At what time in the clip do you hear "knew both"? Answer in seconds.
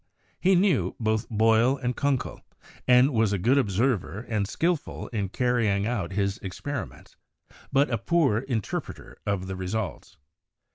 0.55-1.29